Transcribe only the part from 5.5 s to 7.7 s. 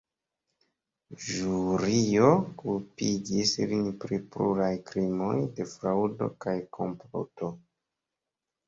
de fraŭdo kaj komploto.